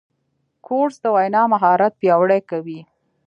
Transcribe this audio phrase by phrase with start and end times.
[0.65, 2.79] کورس د وینا مهارت پیاوړی کوي.